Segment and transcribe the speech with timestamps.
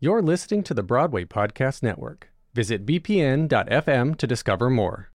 [0.00, 2.30] You're listening to the Broadway Podcast Network.
[2.54, 5.10] Visit bpn.fm to discover more.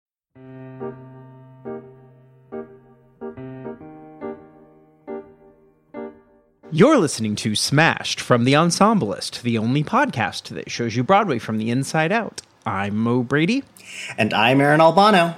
[6.72, 11.60] You're listening to Smashed from The Ensemblist, the only podcast that shows you Broadway from
[11.60, 12.42] the inside out.
[12.66, 13.64] I'm Mo Brady.
[14.18, 15.36] And I'm Aaron Albano.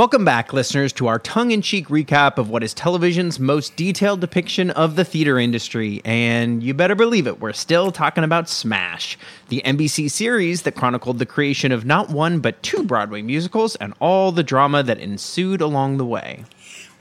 [0.00, 4.22] Welcome back, listeners, to our tongue in cheek recap of what is television's most detailed
[4.22, 6.00] depiction of the theater industry.
[6.06, 9.18] And you better believe it, we're still talking about Smash,
[9.50, 13.92] the NBC series that chronicled the creation of not one but two Broadway musicals and
[14.00, 16.46] all the drama that ensued along the way.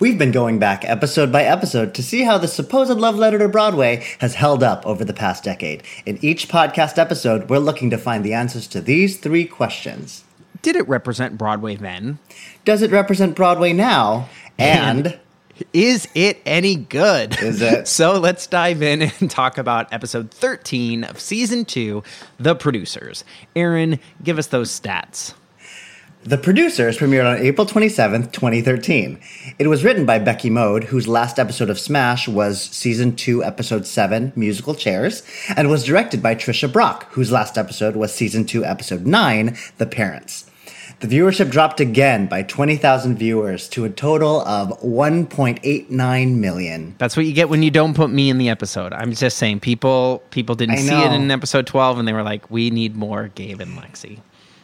[0.02, 3.48] We've been going back episode by episode to see how the supposed love letter to
[3.48, 5.84] Broadway has held up over the past decade.
[6.06, 10.26] In each podcast episode, we're looking to find the answers to these three questions
[10.62, 12.20] Did it represent Broadway then?
[12.66, 14.30] Does it represent Broadway now?
[14.58, 15.20] And.
[15.74, 17.38] Is it any good?
[17.42, 17.88] Is it?
[17.90, 22.02] so let's dive in and talk about episode 13 of season two,
[22.40, 23.26] The Producers.
[23.58, 25.34] Aaron, give us those stats.
[26.24, 29.20] The Producers premiered on April 27th, 2013.
[29.58, 33.88] It was written by Becky Mode, whose last episode of Smash was season 2, episode
[33.88, 35.24] 7, Musical Chairs,
[35.56, 39.86] and was directed by Trisha Brock, whose last episode was season 2, episode 9, The
[39.86, 40.49] Parents.
[41.00, 46.96] The viewership dropped again by 20,000 viewers to a total of 1.89 million.
[46.98, 48.92] That's what you get when you don't put me in the episode.
[48.92, 52.52] I'm just saying people people didn't see it in episode 12 and they were like,
[52.52, 54.20] "We need more Gabe and Lexi."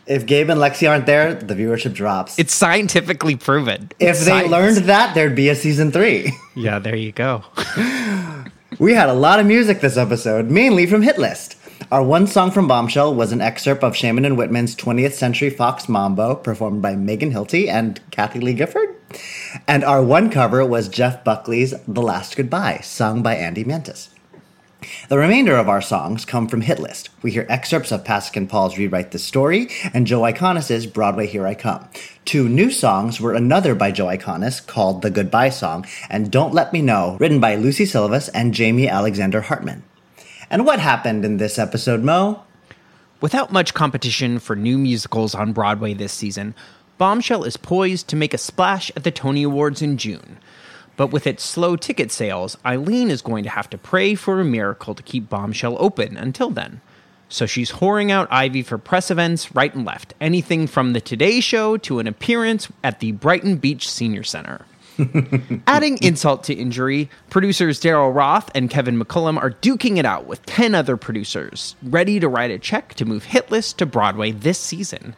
[0.08, 2.38] If Gabe and Lexi aren't there, the viewership drops.
[2.38, 3.89] It's scientifically proven.
[4.00, 4.52] if they science.
[4.52, 6.31] learned that, there'd be a season 3.
[6.56, 7.44] Yeah, there you go.
[8.78, 11.56] We had a lot of music this episode, mainly from Hit List.
[11.92, 15.88] Our one song from Bombshell was an excerpt of Shaiman and Wittman's 20th Century Fox
[15.88, 18.95] Mambo, performed by Megan Hilty and Kathie Lee Gifford.
[19.68, 24.09] And our one cover was Jeff Buckley's The Last Goodbye, sung by Andy Mientus.
[25.09, 27.09] The remainder of our songs come from Hit List.
[27.22, 31.46] We hear excerpts of Pasek and Paul's Rewrite the Story and Joe Iconis's Broadway Here
[31.46, 31.88] I Come.
[32.24, 36.74] Two new songs were another by Joe Iconis called The Goodbye Song and Don't Let
[36.74, 39.84] Me Know, written by Lucy Silvas and Jamie Alexander Hartman.
[40.50, 42.44] And what happened in this episode, Mo?
[43.22, 46.53] Without much competition for new musicals on Broadway this season,
[46.97, 50.38] Bombshell is poised to make a splash at the Tony Awards in June.
[50.97, 54.45] But with its slow ticket sales, Eileen is going to have to pray for a
[54.45, 56.81] miracle to keep Bombshell open until then.
[57.28, 61.39] So she's whoring out Ivy for press events right and left, anything from the Today
[61.39, 64.66] Show to an appearance at the Brighton Beach Senior Center.
[65.67, 70.45] Adding insult to injury, producers Daryl Roth and Kevin McCollum are duking it out with
[70.45, 75.16] 10 other producers, ready to write a check to move Hitlist to Broadway this season.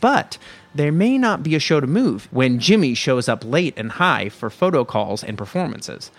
[0.00, 0.38] But
[0.74, 4.28] there may not be a show to move when Jimmy shows up late and high
[4.28, 6.10] for photo calls and performances.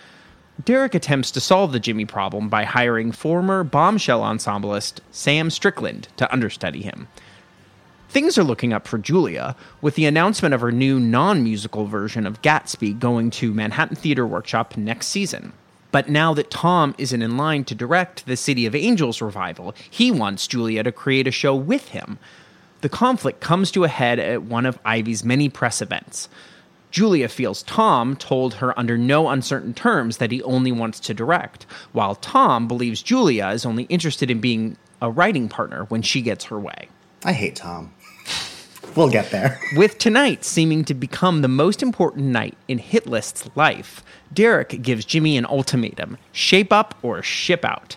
[0.64, 6.32] Derek attempts to solve the Jimmy problem by hiring former bombshell ensemblist Sam Strickland to
[6.32, 7.08] understudy him.
[8.08, 12.26] Things are looking up for Julia, with the announcement of her new non musical version
[12.26, 15.52] of Gatsby going to Manhattan Theater Workshop next season.
[15.90, 20.10] But now that Tom isn't in line to direct the City of Angels revival, he
[20.10, 22.18] wants Julia to create a show with him.
[22.80, 26.28] The conflict comes to a head at one of Ivy's many press events.
[26.90, 31.64] Julia feels Tom told her under no uncertain terms that he only wants to direct,
[31.92, 36.44] while Tom believes Julia is only interested in being a writing partner when she gets
[36.44, 36.88] her way.
[37.26, 37.92] I hate Tom.
[38.94, 39.58] We'll get there.
[39.76, 45.36] With tonight seeming to become the most important night in Hitlist's life, Derek gives Jimmy
[45.36, 47.96] an ultimatum shape up or ship out.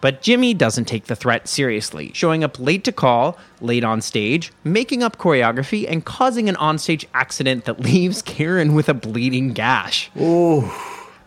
[0.00, 4.52] But Jimmy doesn't take the threat seriously, showing up late to call, late on stage,
[4.64, 10.10] making up choreography, and causing an onstage accident that leaves Karen with a bleeding gash.
[10.20, 10.68] Ooh.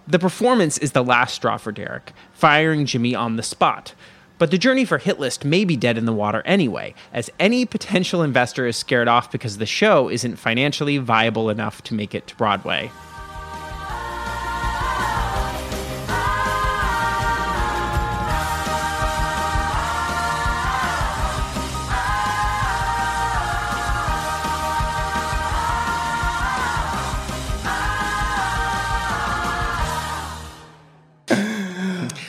[0.05, 3.93] The performance is the last straw for Derek, firing Jimmy on the spot.
[4.39, 8.23] But the journey for Hitlist may be dead in the water anyway, as any potential
[8.23, 12.35] investor is scared off because the show isn't financially viable enough to make it to
[12.37, 12.89] Broadway.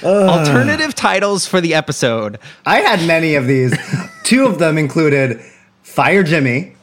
[0.03, 0.40] Alternative
[1.01, 2.39] titles for the episode.
[2.67, 3.75] I had many of these.
[4.23, 5.41] Two of them included
[5.83, 6.77] Fire Jimmy.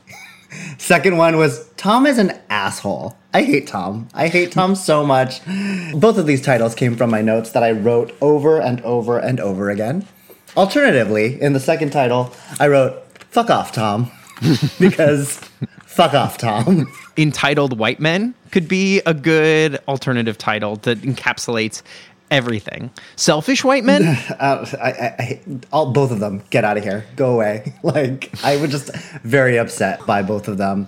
[0.80, 3.16] Second one was Tom is an asshole.
[3.36, 4.08] I hate Tom.
[4.16, 5.46] I hate Tom so much.
[5.94, 9.40] Both of these titles came from my notes that I wrote over and over and
[9.40, 10.08] over again.
[10.56, 14.12] Alternatively, in the second title, I wrote Fuck off, Tom.
[14.80, 15.38] because
[15.86, 16.92] fuck off, Tom.
[17.18, 21.84] Entitled White Men could be a good alternative title that encapsulates
[22.32, 22.92] everything.
[23.16, 24.18] Selfish White Men?
[24.38, 25.42] Uh, I, I, I,
[25.72, 27.74] all both of them, get out of here, go away.
[27.84, 28.94] Like I was just
[29.24, 30.88] very upset by both of them.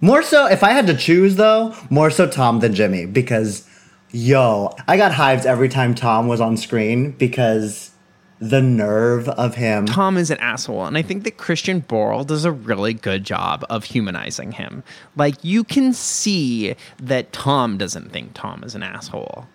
[0.00, 3.68] More so, if I had to choose though, more so Tom than Jimmy because,
[4.10, 7.90] yo, I got hives every time Tom was on screen because
[8.38, 9.86] the nerve of him.
[9.86, 13.64] Tom is an asshole, and I think that Christian Borle does a really good job
[13.70, 14.82] of humanizing him.
[15.16, 19.46] Like you can see that Tom doesn't think Tom is an asshole.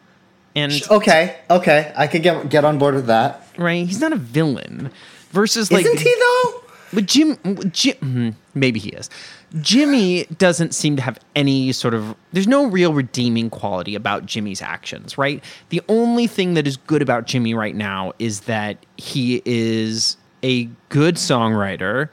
[0.55, 3.47] And Okay, okay, I could get get on board with that.
[3.57, 4.91] right, he's not a villain.
[5.31, 6.63] Versus like Isn't he though?
[6.91, 7.37] But Jim,
[7.71, 9.11] Jim, hmm, maybe he is.
[9.61, 12.15] Jimmy doesn't seem to have any sort of.
[12.33, 15.43] There's no real redeeming quality about Jimmy's actions, right?
[15.69, 20.65] The only thing that is good about Jimmy right now is that he is a
[20.89, 22.09] good songwriter,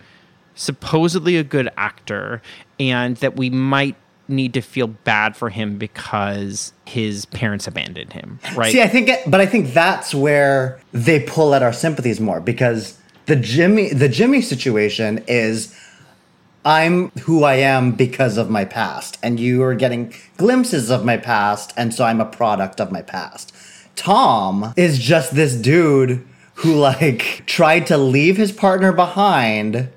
[0.54, 2.42] supposedly a good actor,
[2.78, 3.96] and that we might
[4.28, 8.72] need to feel bad for him because his parents abandoned him, right?
[8.72, 12.98] See, I think, but I think that's where they pull at our sympathies more because
[13.26, 15.74] the Jimmy, the Jimmy situation is,
[16.64, 21.16] I'm who I am because of my past, and you are getting glimpses of my
[21.16, 23.54] past, and so I'm a product of my past.
[23.94, 29.90] Tom is just this dude who like tried to leave his partner behind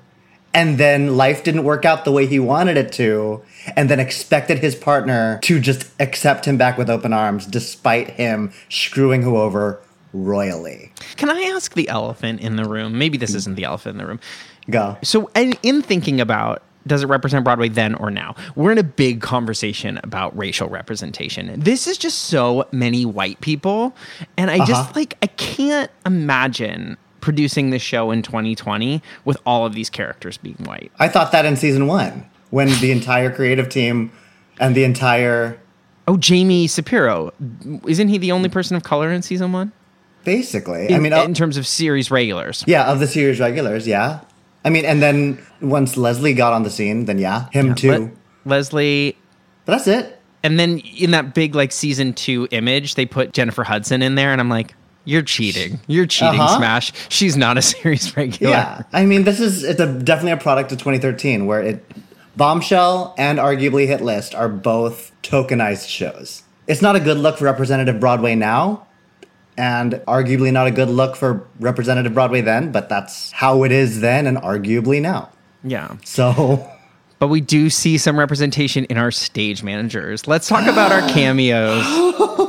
[0.52, 3.42] and then life didn't work out the way he wanted it to
[3.76, 8.52] and then expected his partner to just accept him back with open arms despite him
[8.68, 9.80] screwing who over
[10.12, 12.98] royally Can I ask the elephant in the room?
[12.98, 14.20] Maybe this isn't the elephant in the room.
[14.68, 18.34] go So, and in thinking about does it represent Broadway then or now?
[18.56, 21.60] We're in a big conversation about racial representation.
[21.60, 23.94] This is just so many white people.
[24.36, 24.92] And I just uh-huh.
[24.96, 30.56] like, I can't imagine producing this show in 2020 with all of these characters being
[30.64, 30.90] white.
[30.98, 34.10] i thought that in season one when the entire creative team
[34.58, 35.58] and the entire
[36.08, 37.30] Oh, Jamie Cepero.
[37.86, 39.70] Isn't he the only person of color in season one?
[40.24, 42.62] basically In, i mean in terms of series regulars.
[42.66, 44.20] yeah of the series regulars yeah
[44.66, 48.10] i mean and then once leslie got on the scene then yeah him too Le-
[48.44, 49.16] Leslie
[49.64, 53.62] but that's it And then in that big like season two image, they put Jennifer
[53.62, 54.74] Hudson in there, and I'm like,
[55.04, 55.80] "You're cheating!
[55.86, 56.56] You're cheating, Uh-huh.
[56.58, 56.92] Smash!
[57.08, 60.72] She's not a series regular." Yeah, I mean, this is it's a definitely a product
[60.72, 61.84] of 2013 where it
[62.36, 66.42] Bombshell and arguably Hit List are both tokenized shows.
[66.66, 68.86] It's not a good look for representative Broadway now,
[69.58, 74.00] and arguably not a good look for representative Broadway then, but that's how it is
[74.00, 75.28] then and arguably now.
[75.64, 75.96] yeah.
[76.04, 76.66] So,
[77.18, 80.26] But we do see some representation in our stage managers.
[80.28, 81.84] Let's talk about our cameos.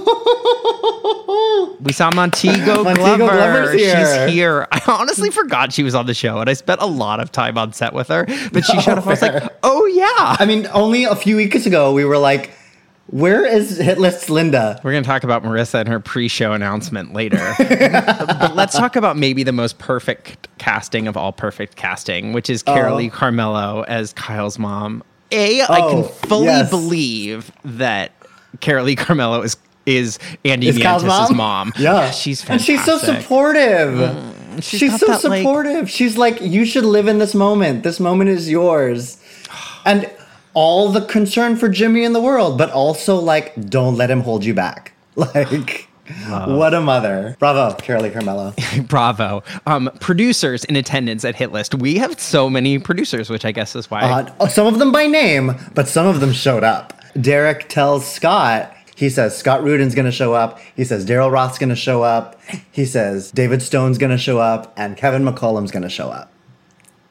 [1.81, 3.33] We saw Montego, Montego Glover.
[3.33, 4.25] Glover's here.
[4.27, 4.67] She's here.
[4.71, 7.57] I honestly forgot she was on the show, and I spent a lot of time
[7.57, 8.25] on set with her.
[8.51, 9.07] But she oh, showed up.
[9.07, 12.51] I was like, "Oh yeah." I mean, only a few weeks ago we were like,
[13.07, 14.79] where is Hit List's Linda?
[14.83, 17.53] We're going to talk about Marissa and her pre-show announcement later.
[17.59, 22.63] but let's talk about maybe the most perfect casting of all perfect casting, which is
[22.63, 23.15] Carolee Oh.
[23.15, 25.03] Carmello as Kyle's mom.
[25.31, 26.69] A, I Oh, can fully yes.
[26.69, 28.13] believe that
[28.59, 31.35] Carolee Carmello is is Andy Is Mientus' mom?
[31.37, 31.73] mom.
[31.77, 33.99] Yeah, she's and she's so supportive.
[34.61, 35.89] she's she's so that, like- supportive.
[35.89, 37.83] she's like, you should live in this moment.
[37.83, 39.21] This moment is yours,
[39.85, 40.09] and
[40.53, 44.43] all the concern for Jimmy in the world, but also like, don't let him hold
[44.45, 44.93] you back.
[45.15, 45.87] Like,
[46.35, 47.35] what a mother!
[47.39, 48.87] Bravo, Carolee Carmello.
[48.89, 49.43] Bravo.
[49.65, 51.75] Um, producers in attendance at Hit List.
[51.75, 54.01] We have so many producers, which I guess is why.
[54.01, 56.99] Uh, some of them by name, but some of them showed up.
[57.19, 60.59] Derek tells Scott, he says Scott Rudin's gonna show up.
[60.75, 62.39] He says Daryl Roth's gonna show up.
[62.71, 66.31] He says David Stone's gonna show up, and Kevin McCollum's gonna show up.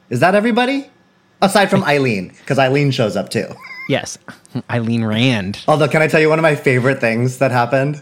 [0.09, 0.89] Is that everybody?
[1.41, 3.45] Aside from Eileen, because Eileen shows up too.
[3.89, 4.17] yes.
[4.71, 5.65] Eileen Rand.
[5.67, 8.01] Although, can I tell you one of my favorite things that happened?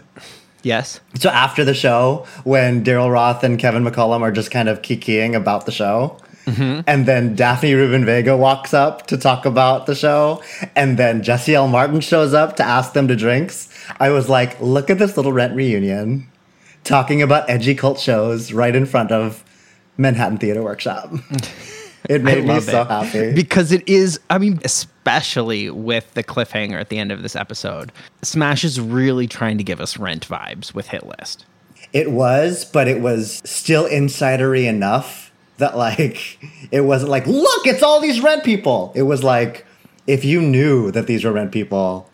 [0.62, 1.00] Yes.
[1.16, 5.34] So after the show, when Daryl Roth and Kevin McCollum are just kind of kikiing
[5.34, 6.82] about the show, mm-hmm.
[6.86, 10.44] and then Daphne Rubin Vega walks up to talk about the show,
[10.76, 11.66] and then Jesse L.
[11.66, 13.68] Martin shows up to ask them to drinks.
[13.98, 16.28] I was like, look at this little rent reunion,
[16.84, 19.44] talking about edgy cult shows right in front of
[19.96, 21.12] Manhattan Theater Workshop.
[22.08, 22.86] It made me so it.
[22.86, 23.32] happy.
[23.34, 24.18] because it is.
[24.30, 27.92] I mean, especially with the cliffhanger at the end of this episode,
[28.22, 31.44] Smash is really trying to give us Rent vibes with Hit List.
[31.92, 36.38] It was, but it was still insidery enough that like
[36.70, 38.92] it wasn't like, look, it's all these rent people.
[38.94, 39.66] It was like
[40.06, 42.09] if you knew that these were rent people,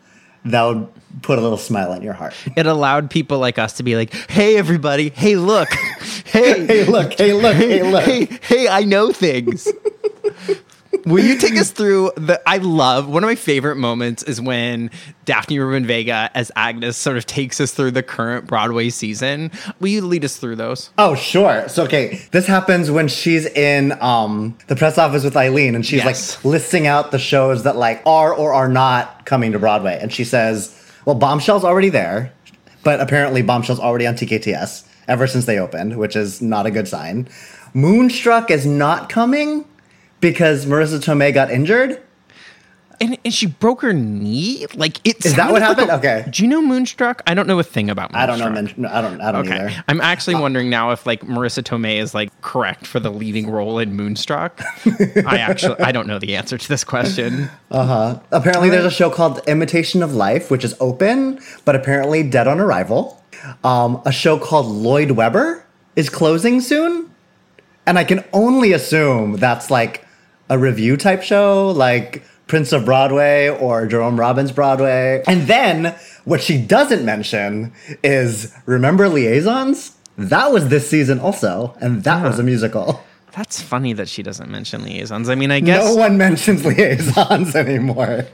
[0.46, 0.88] that would
[1.22, 2.34] put a little smile on your heart.
[2.56, 5.10] It allowed people like us to be like, "Hey, everybody!
[5.10, 5.68] Hey, look!
[6.26, 8.02] Hey, hey, look, hey, look, hey, look.
[8.04, 8.68] hey, hey!
[8.68, 9.68] I know things."
[11.04, 12.40] Will you take us through the?
[12.48, 14.90] I love one of my favorite moments is when
[15.24, 19.50] Daphne Rubin Vega as Agnes sort of takes us through the current Broadway season.
[19.80, 20.90] Will you lead us through those?
[20.98, 21.68] Oh, sure.
[21.68, 26.04] So, okay, this happens when she's in um, the press office with Eileen, and she's
[26.04, 26.36] Yes.
[26.36, 30.12] like listing out the shows that like are or are not coming to Broadway, and
[30.12, 30.74] she says,
[31.04, 32.32] "Well, Bombshell's already there,
[32.82, 36.88] but apparently Bombshell's already on TKTS ever since they opened, which is not a good
[36.88, 37.28] sign.
[37.74, 39.64] Moonstruck is not coming
[40.30, 42.02] because Marisa Tomei got injured."
[42.98, 44.64] And, and she broke her knee.
[44.74, 45.26] Like it.
[45.26, 45.90] Is that what like happened?
[45.90, 46.24] a- Okay.
[46.30, 47.20] Do you know Moonstruck?
[47.26, 48.10] I don't know a thing about.
[48.10, 48.40] Moonstruck.
[48.40, 48.72] I don't know.
[48.78, 49.20] no, I don't.
[49.20, 49.84] I don't Okay, either.
[49.88, 53.78] I'm actually wondering now if like Marisa Tomei is like correct for the leading role
[53.78, 54.62] in Moonstruck.
[55.26, 57.50] I actually I don't know the answer to this question.
[57.70, 58.20] Uh huh.
[58.32, 62.60] Apparently, there's a show called Imitation of Life, which is open, but apparently dead on
[62.60, 63.22] arrival.
[63.62, 65.66] Um, a show called Lloyd Webber
[65.96, 67.10] is closing soon.
[67.84, 70.05] And I can only assume that's like
[70.48, 75.22] a review type show, like Prince of Broadway or Jerome Robbins Broadway.
[75.26, 77.72] And then what she doesn't mention
[78.02, 79.96] is remember Liaisons?
[80.18, 83.04] That was this season also, and that was a musical.
[83.32, 85.28] That's funny that she doesn't mention liaisons.
[85.28, 88.26] I mean, I guess No one mentions liaisons anymore.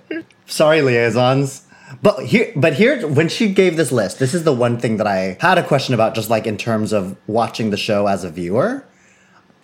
[0.46, 1.66] Sorry, liaisons.
[2.00, 5.06] But here, but here, when she gave this list, this is the one thing that
[5.08, 8.30] I had a question about, just like in terms of watching the show as a
[8.30, 8.84] viewer.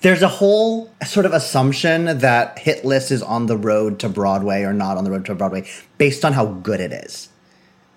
[0.01, 4.63] There's a whole sort of assumption that Hit List is on the road to Broadway
[4.63, 7.29] or not on the road to Broadway based on how good it is.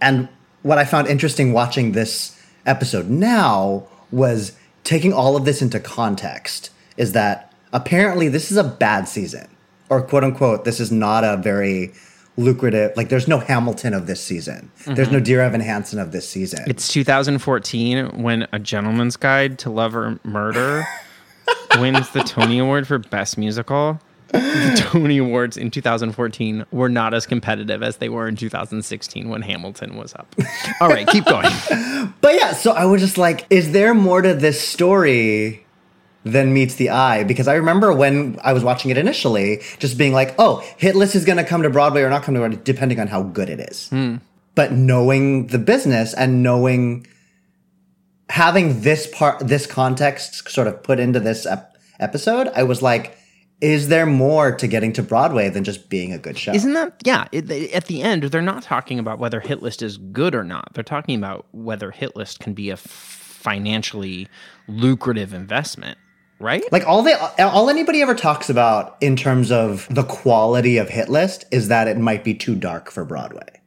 [0.01, 0.27] And
[0.63, 4.53] what I found interesting watching this episode now was
[4.84, 9.48] taking all of this into context is that apparently this is a bad season
[9.89, 11.93] or quote unquote this is not a very
[12.38, 14.72] lucrative like there's no Hamilton of this season.
[14.86, 15.24] There's no mm-hmm.
[15.24, 16.63] Dear Evan Hansen of this season.
[16.67, 20.86] it's 2014 when A Gentleman's Guide to Love or Murder
[21.80, 24.00] wins the Tony Award for Best Musical.
[24.32, 29.42] The Tony Awards in 2014 were not as competitive as they were in 2016 when
[29.42, 30.34] Hamilton was up.
[30.80, 31.51] All right, keep going.
[32.22, 35.66] But yeah, so I was just like, is there more to this story
[36.24, 37.24] than meets the eye?
[37.24, 41.16] Because I remember when I was watching it initially, just being like, oh, Hit List
[41.16, 43.50] is going to come to Broadway or not come to Broadway, depending on how good
[43.50, 43.90] it is.
[43.90, 44.18] Hmm.
[44.56, 47.06] But knowing the business and knowing
[48.32, 53.18] having this part, this context sort of put into this ep- episode, I was like,
[53.62, 56.52] is there more to getting to Broadway than just being a good show?
[56.54, 57.28] Isn't that yeah?
[57.32, 60.44] It, they- at the end, they're not talking about whether Hit List is good or
[60.44, 60.74] not.
[60.74, 64.28] They're talking about whether Hit List can be a f- financially
[64.68, 65.98] lucrative investment,
[66.40, 66.64] right?
[66.72, 71.10] Like all they all anybody ever talks about in terms of the quality of hit
[71.10, 73.61] list is that it might be too dark for Broadway.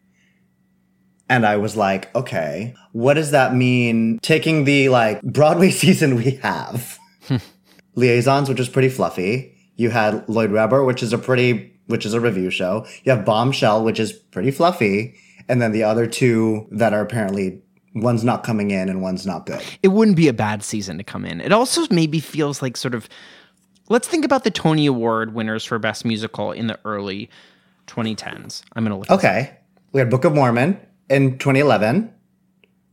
[1.28, 6.32] And I was like, okay, what does that mean taking the like Broadway season we
[6.42, 6.98] have?
[7.94, 9.56] Liaisons, which is pretty fluffy.
[9.76, 12.86] You had Lloyd Webber, which is a pretty which is a review show.
[13.04, 15.16] You have Bombshell, which is pretty fluffy,
[15.48, 17.60] and then the other two that are apparently
[17.94, 19.62] one's not coming in and one's not good.
[19.82, 21.40] it wouldn't be a bad season to come in.
[21.40, 23.08] It also maybe feels like sort of
[23.88, 27.30] let's think about the Tony Award winners for Best Musical in the early
[27.86, 28.62] 2010s.
[28.74, 29.10] I'm gonna look.
[29.10, 29.56] Okay.
[29.92, 32.12] We had Book of Mormon in 2011.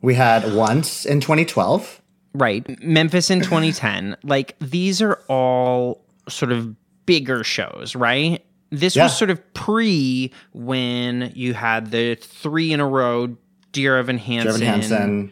[0.01, 2.01] We had Once in 2012.
[2.33, 2.81] Right.
[2.81, 4.17] Memphis in 2010.
[4.23, 6.75] Like these are all sort of
[7.05, 8.43] bigger shows, right?
[8.69, 9.03] This Yeah.
[9.03, 13.35] was sort of pre when you had the three in a row
[13.73, 15.31] Dear Evan Hansen, Jervin Hansen,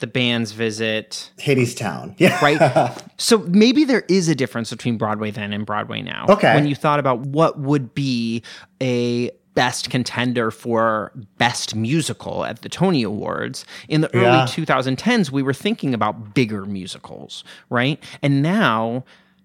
[0.00, 2.14] the band's visit, Hadestown.
[2.18, 2.38] Yeah.
[2.42, 2.92] right?
[3.18, 6.26] so maybe there is a difference between Broadway then and Broadway now.
[6.28, 6.54] Okay.
[6.54, 8.42] When you thought about what would be
[8.82, 14.46] a best contender for best musical at the Tony Awards in the early Yeah.
[14.46, 18.02] 2010s, we were thinking about bigger musicals, right?
[18.22, 19.04] And now,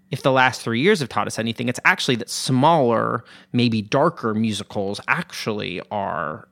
[0.10, 3.24] if the last three years have taught us anything, it's actually that smaller,
[3.54, 6.48] maybe darker musicals actually are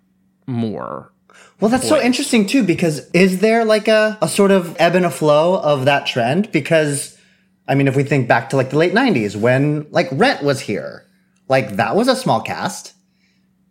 [0.45, 1.11] more
[1.59, 5.05] Well, that's so interesting too, because is there like a, a sort of ebb and
[5.05, 6.51] a flow of that trend?
[6.51, 7.17] Because,
[7.67, 10.59] I mean, if we think back to like the late 90s when like Rent was
[10.59, 11.05] here,
[11.49, 12.93] like that was a small cast.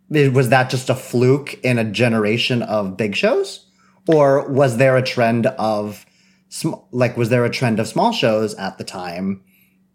[0.09, 3.65] Was that just a fluke in a generation of big shows?
[4.07, 6.05] Or was there a trend of,
[6.49, 9.43] sm- like, was there a trend of small shows at the time?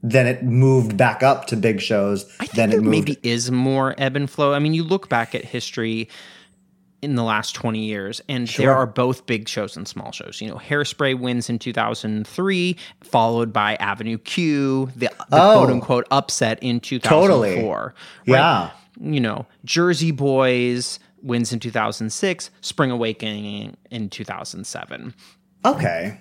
[0.02, 2.25] Then it moved back up to big shows.
[2.40, 3.09] I think then there it moved.
[3.09, 4.52] maybe is more ebb and flow.
[4.52, 6.09] I mean, you look back at history
[7.00, 10.40] in the last 20 years, and there are both big shows and small shows.
[10.40, 15.59] You know, Hairspray wins in 2003, followed by Avenue Q, the, the Oh.
[15.59, 17.95] quote unquote upset in 2004.
[17.95, 17.95] right?
[18.26, 18.71] Yeah.
[19.02, 25.14] You know, Jersey Boys wins in 2006, Spring Awakening in 2007.
[25.64, 26.18] Okay.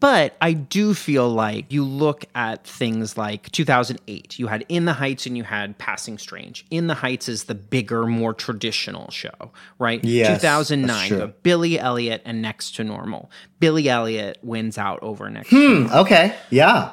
[0.00, 4.92] But I do feel like you look at things like 2008, you had In the
[4.92, 6.66] Heights and you had Passing Strange.
[6.70, 10.02] In the Heights is the bigger, more traditional show, right?
[10.02, 11.16] Yes, that's 2009, true.
[11.16, 13.30] you have Billy Elliot and Next to Normal.
[13.60, 16.34] Billy Elliot wins out over Next Hmm, okay.
[16.50, 16.90] Yeah.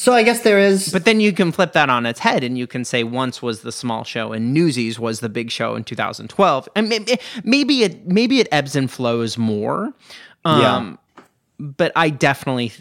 [0.00, 0.90] So I guess there is.
[0.90, 3.60] But then you can flip that on its head and you can say once was
[3.60, 6.68] the small show and Newsies was the big show in 2012.
[6.74, 9.92] And maybe, maybe it maybe it ebbs and flows more.
[10.46, 10.98] Um,
[11.58, 12.72] but I definitely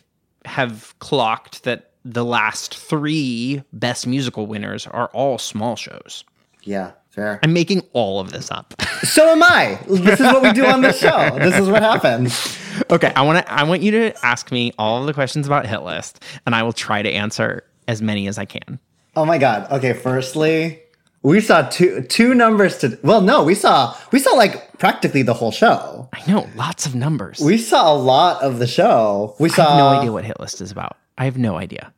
[0.46, 6.24] have clocked that the last 3 best musical winners are all small shows.
[6.64, 6.92] yeah.
[7.10, 7.40] Fair.
[7.44, 8.74] I'm making all of this up.
[9.00, 9.80] So am I.
[9.88, 11.30] This is what we do on this show.
[11.40, 12.58] This is what happens.
[12.92, 15.66] okay, I want to I want you to ask me all of the questions about
[15.66, 18.78] Hit List and I will try to answer as many as I can.
[19.16, 19.72] Oh my god.
[19.72, 20.82] Okay, firstly,
[21.24, 25.34] we saw two two numbers to well, no, we saw we saw like practically the
[25.34, 26.10] whole show.
[26.12, 27.40] I know, lots of numbers.
[27.40, 29.34] We saw a lot of the show.
[29.40, 30.98] We I saw have no idea what hit list is about.
[31.18, 31.94] I have no idea.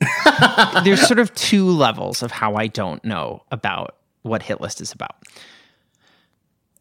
[0.84, 4.92] There's sort of two levels of how I don't know about what hit list is
[4.92, 5.16] about.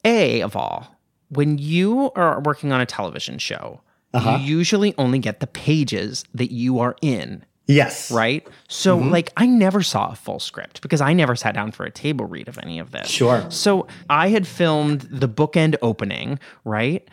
[0.04, 0.96] A of all,
[1.30, 3.82] when you are working on a television show,
[4.14, 4.38] uh-huh.
[4.38, 8.12] you usually only get the pages that you are in, Yes.
[8.12, 8.46] right?
[8.68, 9.10] So, mm-hmm.
[9.10, 12.26] like, I never saw a full script because I never sat down for a table
[12.26, 13.08] read of any of this.
[13.08, 13.46] Sure.
[13.50, 17.08] So, I had filmed the bookend opening, right?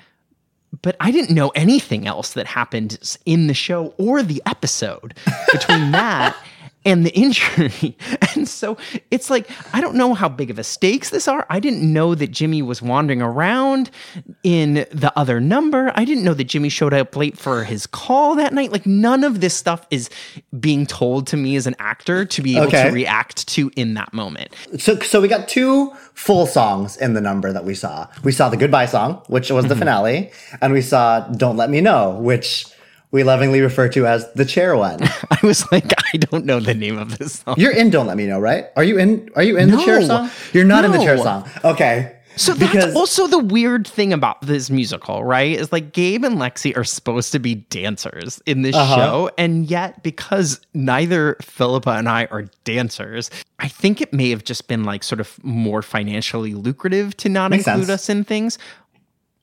[0.83, 5.15] but I didn't know anything else that happened in the show or the episode
[5.53, 6.37] between that
[6.85, 7.97] and the injury.
[8.35, 8.77] And so
[9.11, 11.47] it's like, I don't know how big of a stakes this are.
[11.51, 13.91] I didn't know that Jimmy was wandering around
[14.43, 15.93] in the other number.
[15.95, 18.73] I didn't know that Jimmy showed up late for his call that night.
[18.73, 20.09] Like, none of this stuff is
[20.59, 22.85] being told to me as an actor to be able Okay.
[22.85, 24.55] to react to in that moment.
[24.79, 28.07] So so we got two full songs in the number that we saw.
[28.23, 29.81] We saw the goodbye song, which was the mm-hmm.
[29.81, 30.31] finale,
[30.61, 32.67] and we saw Don't Let Me Know, which
[33.11, 34.99] we lovingly refer to as the chair one.
[35.31, 37.55] I was like, I don't know the name of this song.
[37.59, 38.67] You're in Don't Let Me Know, right?
[38.77, 40.31] Are you in are you in the chair song?
[40.53, 41.49] You're not in the chair song.
[41.65, 42.15] Okay.
[42.37, 45.59] So that's also the weird thing about this musical, right?
[45.59, 48.95] Is like Gabe and Lexi are supposed to be dancers in this Uh-huh.
[48.97, 54.45] show, and yet because neither Philippa and I are dancers, I think it may have
[54.45, 58.03] just been like sort of more financially lucrative to not Makes include sense.
[58.03, 58.57] us in things.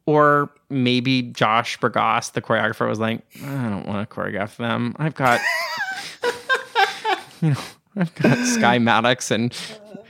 [0.08, 4.96] Or maybe Josh Bergasse, the choreographer, was like, I don't want to choreograph them.
[5.00, 5.42] I've got,
[7.42, 7.62] you know,
[7.96, 9.56] I've got Sky Maddox and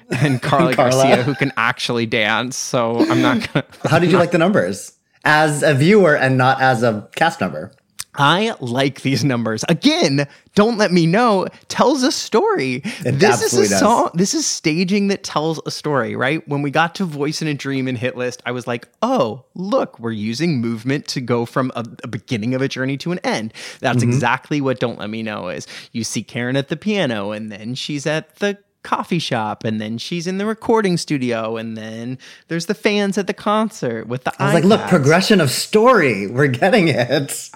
[0.09, 0.91] and Carla, Carla.
[0.91, 2.57] Garcia who can actually dance.
[2.57, 3.65] So I'm not gonna.
[3.85, 4.91] How did you like the numbers?
[5.23, 7.71] As a viewer and not as a cast member.
[8.17, 9.63] I like these numbers.
[9.69, 12.81] Again, don't let me know tells a story.
[13.05, 13.79] It this is a does.
[13.79, 14.09] song.
[14.13, 16.47] This is staging that tells a story, right?
[16.47, 19.43] When we got to Voice in a Dream and Hit List, I was like, oh,
[19.53, 23.19] look, we're using movement to go from a, a beginning of a journey to an
[23.23, 23.53] end.
[23.79, 24.09] That's Mm-hmm.
[24.11, 25.67] exactly what Don't Let Me Know is.
[25.91, 29.97] You see Karen at the piano, and then she's at the coffee shop and then
[29.97, 32.17] she's in the recording studio and then
[32.47, 36.27] there's the fans at the concert with the I was like, look, progression of story.
[36.27, 37.49] We're getting it.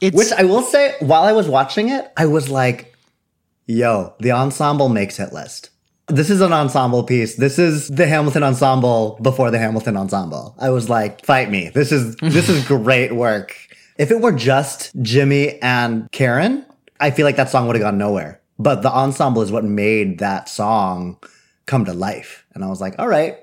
[0.00, 2.94] Which I will say, while I was watching it, I was like,
[3.66, 5.70] yo, the ensemble makes it list.
[6.08, 7.34] This is an ensemble piece.
[7.34, 10.54] This is the Hamilton ensemble before the Hamilton ensemble.
[10.58, 11.70] I was like, fight me.
[11.70, 13.56] This is this is great work.
[13.98, 16.64] If it were just Jimmy and Karen,
[17.00, 18.40] I feel like that song would have gone nowhere.
[18.58, 21.18] But the ensemble is what made that song
[21.66, 22.46] come to life.
[22.54, 23.38] And I was like, all right,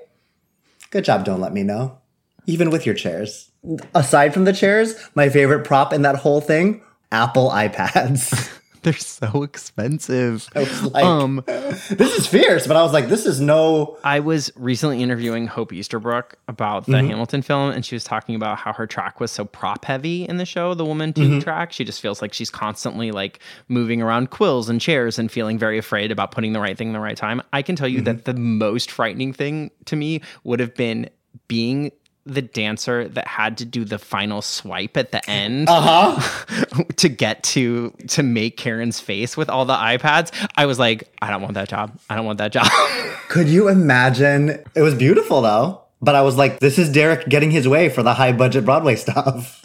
[0.90, 1.98] good job, don't let me know.
[2.46, 3.50] Even with your chairs.
[3.94, 8.50] Aside from the chairs, my favorite prop in that whole thing, Apple iPads.
[8.84, 10.48] they're so expensive.
[10.54, 13.98] I was like, um this is fierce, but I was like, this is no.
[14.04, 17.08] I was recently interviewing Hope Easterbrook about the Mm-hmm.
[17.08, 20.36] Hamilton film, and she was talking about how her track was so prop heavy in
[20.36, 21.38] the show, the woman 2 Mm-hmm.
[21.40, 21.72] track.
[21.72, 25.78] She just feels like she's constantly like moving around quills and chairs and feeling very
[25.78, 27.42] afraid about putting the right thing in the right time.
[27.52, 28.04] I can tell you Mm-hmm.
[28.04, 31.08] that the most frightening thing to me would have been
[31.48, 31.90] being
[32.26, 36.82] the dancer that had to do the final swipe at the end Uh huh.
[36.96, 40.30] to get to to make Karen's face with all the iPads.
[40.56, 41.98] I was like, I don't want that job.
[42.08, 42.66] I don't want that job.
[43.28, 44.62] Could you imagine?
[44.74, 45.80] It was beautiful though.
[46.00, 48.94] But I was like, this is Derek getting his way for the high budget Broadway
[48.96, 49.64] stuff.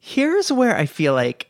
[0.00, 1.48] Here's where I feel like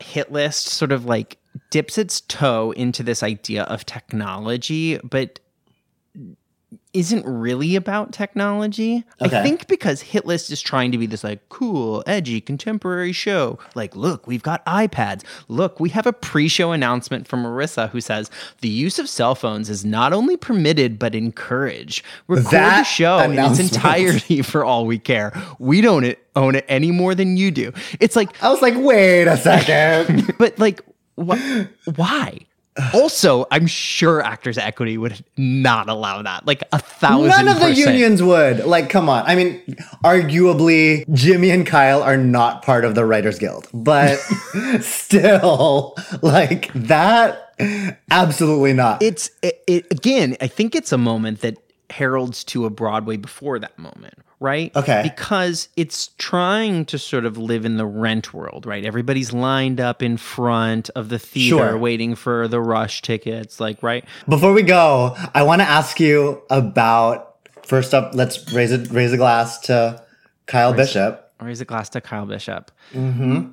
[0.00, 1.38] Hit List sort of like
[1.70, 5.40] dips its toe into this idea of technology, but
[6.92, 9.04] isn't really about technology.
[9.22, 9.38] Okay.
[9.38, 13.58] I think because Hitlist is trying to be this like cool, edgy, contemporary show.
[13.74, 15.22] Like, look, we've got iPads.
[15.48, 18.30] Look, we have a pre-show announcement from Marissa who says
[18.60, 22.04] the use of cell phones is not only permitted but encouraged.
[22.26, 25.32] Record the show in its entirety for all we care.
[25.58, 27.72] We don't it, own it any more than you do.
[28.00, 30.34] It's like I was like, wait a second.
[30.38, 30.80] but like,
[31.16, 32.46] wh- why?
[32.94, 36.46] Also, I'm sure Actors Equity would not allow that.
[36.46, 37.28] Like a thousand.
[37.28, 38.64] None of the unions would.
[38.64, 39.24] Like, come on.
[39.26, 39.60] I mean,
[40.04, 44.16] arguably, Jimmy and Kyle are not part of the Writers Guild, but
[44.80, 47.54] still, like that,
[48.10, 49.02] absolutely not.
[49.02, 50.36] It's it, it again.
[50.40, 51.56] I think it's a moment that
[51.90, 54.74] heralds to a Broadway before that moment, right?
[54.74, 55.02] Okay.
[55.04, 58.84] Because it's trying to sort of live in the rent world, right?
[58.84, 61.78] Everybody's lined up in front of the theater Sure.
[61.78, 64.04] waiting for the rush tickets, like right.
[64.28, 67.26] Before we go, I want to ask you about.
[67.62, 70.02] First up, let's raise it, raise a glass to
[70.46, 71.32] Kyle Bishop.
[71.40, 72.72] Or is it glass to Kyle Bishop?
[72.92, 73.50] Mm-hmm.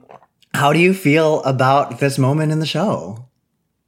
[0.56, 3.28] How do you feel about this moment in the show?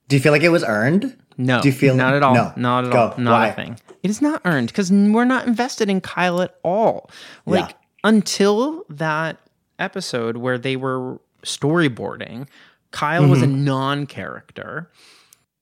[0.08, 1.18] Do you feel like it was earned?
[1.40, 2.36] No, Do you feel not at all?
[2.36, 2.54] No.
[2.56, 3.00] Not at Go.
[3.00, 3.16] all.
[3.18, 3.48] Not Why?
[3.48, 3.80] a thing.
[4.04, 7.10] It is not earned because we're not invested in Kyle at all.
[7.46, 7.76] Like Yeah.
[8.04, 9.38] until that
[9.80, 12.48] episode where they were storyboarding,
[12.92, 13.64] Kyle was a Mm-hmm.
[13.64, 14.92] non-character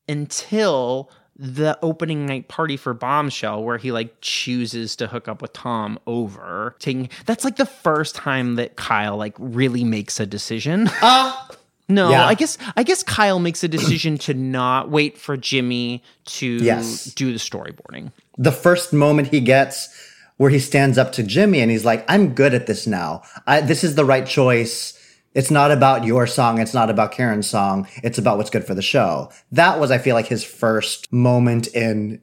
[0.09, 1.09] until
[1.39, 5.99] the opening night party for Bombshell, where he like chooses to hook up with Tom
[6.07, 6.75] over.
[6.79, 10.89] Taking that's like the first time that Kyle like really makes a decision.
[11.01, 11.47] Ah,
[11.89, 12.25] No, Yeah.
[12.25, 17.05] I guess I guess Kyle makes a decision to not wait for Jimmy to Yes.
[17.05, 18.11] do the storyboarding.
[18.37, 19.89] the first moment he gets
[20.37, 23.23] where he stands up to Jimmy and he's like, I'm good at this now.
[23.47, 24.93] I, this is the right choice.
[25.33, 26.59] It's not about your song.
[26.59, 27.87] It's not about Karen's song.
[28.03, 29.31] It's about what's good for the show.
[29.51, 32.21] That was, I feel like, his first moment in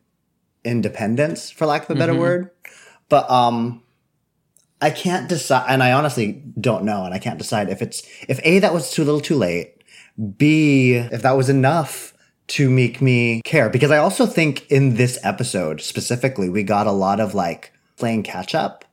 [0.65, 2.51] independence, for lack of a better word.
[3.09, 3.83] But um,
[4.81, 8.41] I can't decide, and I honestly don't know, and I can't decide if it's if
[8.45, 9.83] a that was too little, too late.
[10.37, 12.15] B if that was enough
[12.47, 16.93] to make me care because I also think in this episode specifically we got a
[16.93, 18.85] lot of like playing catch up.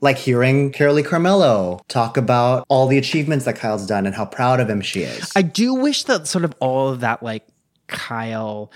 [0.00, 4.60] Like hearing Carolee Carmello talk about all the achievements that Kyle's done and how proud
[4.60, 5.32] of him she is.
[5.34, 7.46] I do wish that sort of all of that like
[7.86, 8.70] Kyle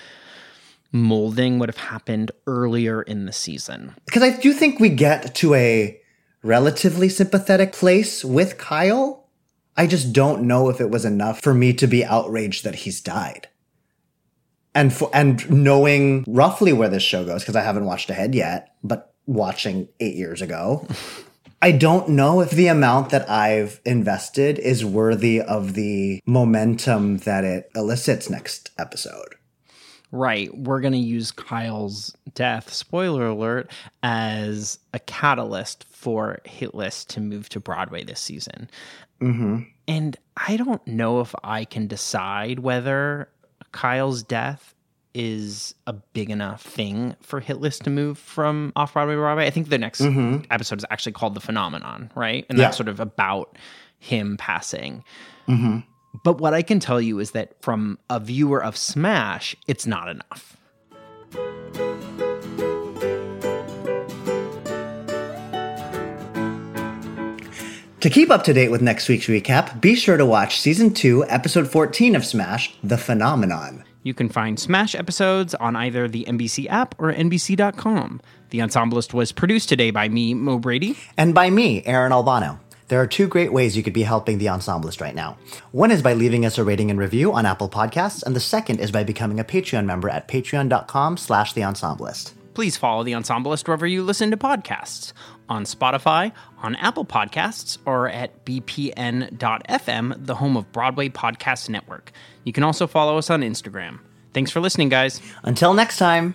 [0.90, 3.94] molding would have happened earlier in the season.
[4.06, 6.00] because I do think we get to a
[6.42, 9.28] relatively sympathetic place with Kyle.
[9.76, 13.00] I just don't know if it was enough for me to be outraged that he's
[13.00, 13.48] died.
[14.74, 18.74] And for, and knowing roughly where this show goes because I haven't watched ahead yet,
[18.82, 20.86] but watching 8 years ago,
[21.60, 27.42] I don't know if the amount that I've invested is worthy of the momentum that
[27.42, 29.34] it elicits next episode.
[30.10, 30.56] Right.
[30.56, 33.70] We're going to use Kyle's death, spoiler alert,
[34.02, 38.70] as a catalyst for Hit List to move to Broadway this season.
[39.20, 39.66] Mhm.
[39.86, 43.28] And I don't know if I can decide whether
[43.72, 44.74] Kyle's death
[45.14, 49.46] is a big enough thing for Hit List to move from off Broadway to Broadway.
[49.46, 50.00] I think the next
[50.50, 52.46] episode is actually called The Phenomenon, right?
[52.48, 52.66] And Yeah.
[52.66, 53.58] that's sort of about
[53.98, 55.02] him passing.
[55.48, 55.84] Mhm.
[56.22, 60.08] But what I can tell you is that from a viewer of Smash, it's not
[60.08, 60.56] enough.
[68.00, 71.26] To keep up to date with next week's recap, be sure to watch season 2,
[71.26, 73.82] episode 14 of Smash, The Phenomenon.
[74.04, 78.20] You can find Smash episodes on either the NBC app or NBC.com.
[78.50, 80.96] The Ensemblist was produced today by me, Mo Brady.
[81.16, 82.60] And by me, Aaron Albano.
[82.88, 85.36] There are two great ways you could be helping the Ensemblist right now.
[85.72, 88.80] One is by leaving us a rating and review on Apple Podcasts, and the second
[88.80, 92.32] is by becoming a Patreon member at patreon.com slash the Ensemblist.
[92.54, 95.12] Please follow The Ensemblist wherever you listen to podcasts
[95.48, 102.10] on Spotify, on Apple Podcasts, or at bpn.fm, the home of Broadway Podcast Network.
[102.44, 104.00] You can also follow us on Instagram.
[104.34, 105.20] Thanks for listening, guys.
[105.44, 106.34] Until next time.